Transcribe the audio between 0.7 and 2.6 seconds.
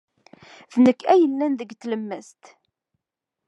D nekk ay yellan deg tlemmast.